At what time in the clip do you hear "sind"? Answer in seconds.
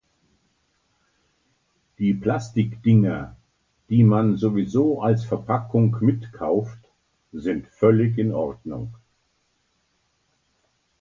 7.31-7.67